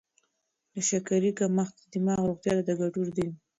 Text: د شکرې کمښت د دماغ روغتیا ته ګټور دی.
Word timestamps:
د 0.73 0.75
شکرې 0.89 1.31
کمښت 1.39 1.75
د 1.79 1.83
دماغ 1.93 2.21
روغتیا 2.29 2.53
ته 2.67 2.73
ګټور 2.81 3.07
دی. 3.17 3.27